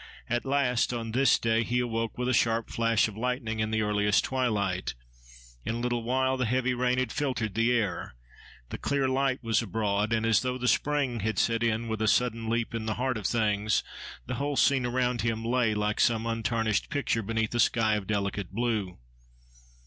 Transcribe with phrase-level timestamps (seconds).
[0.27, 3.83] At last, on this day he awoke with a sharp flash of lightning in the
[3.83, 4.95] earliest twilight:
[5.63, 8.15] in a little while the heavy rain had filtered the air:
[8.69, 12.07] the clear light was abroad; and, as though the spring had set in with a
[12.07, 13.83] sudden leap in the heart of things,
[14.25, 18.49] the whole scene around him lay like some untarnished picture beneath a sky of delicate
[18.51, 18.97] blue.